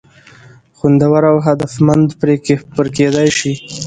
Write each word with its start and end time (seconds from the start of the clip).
خوندور 0.77 1.23
او 1.31 1.37
هدفمند 1.47 2.07
پر 2.75 2.85
کېدى 2.95 3.27
شي. 3.37 3.51